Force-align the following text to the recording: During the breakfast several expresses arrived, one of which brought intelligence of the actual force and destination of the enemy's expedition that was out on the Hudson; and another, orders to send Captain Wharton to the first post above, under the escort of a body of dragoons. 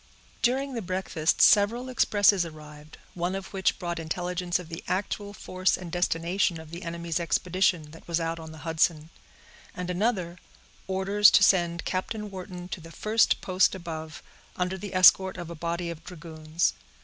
During 0.41 0.73
the 0.73 0.81
breakfast 0.81 1.43
several 1.43 1.87
expresses 1.87 2.43
arrived, 2.43 2.97
one 3.13 3.35
of 3.35 3.53
which 3.53 3.77
brought 3.77 3.99
intelligence 3.99 4.57
of 4.57 4.67
the 4.67 4.83
actual 4.87 5.31
force 5.31 5.77
and 5.77 5.91
destination 5.91 6.59
of 6.59 6.71
the 6.71 6.81
enemy's 6.81 7.19
expedition 7.19 7.91
that 7.91 8.07
was 8.07 8.19
out 8.19 8.39
on 8.39 8.51
the 8.51 8.57
Hudson; 8.65 9.11
and 9.75 9.91
another, 9.91 10.39
orders 10.87 11.29
to 11.29 11.43
send 11.43 11.85
Captain 11.85 12.31
Wharton 12.31 12.67
to 12.69 12.81
the 12.81 12.89
first 12.89 13.41
post 13.41 13.75
above, 13.75 14.23
under 14.55 14.75
the 14.75 14.95
escort 14.95 15.37
of 15.37 15.51
a 15.51 15.55
body 15.55 15.91
of 15.91 16.03
dragoons. 16.03 16.73